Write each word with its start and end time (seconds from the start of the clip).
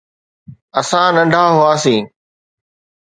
اسان 0.79 1.07
ننڍا 1.15 1.43
هئاسين. 1.59 2.03